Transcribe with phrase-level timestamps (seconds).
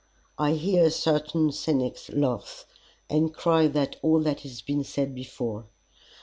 [0.39, 2.65] I hear certain cynics laugh,
[3.07, 5.65] and cry that all that has been said before.